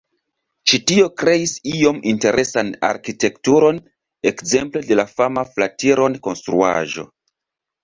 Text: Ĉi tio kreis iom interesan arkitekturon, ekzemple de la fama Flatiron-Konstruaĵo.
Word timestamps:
Ĉi 0.69 0.77
tio 0.91 1.09
kreis 1.23 1.53
iom 1.71 1.99
interesan 2.13 2.71
arkitekturon, 2.89 3.79
ekzemple 4.33 4.85
de 4.89 4.99
la 5.01 5.07
fama 5.13 5.47
Flatiron-Konstruaĵo. 5.53 7.09